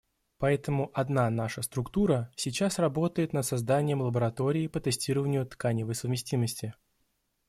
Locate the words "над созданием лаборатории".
3.33-4.65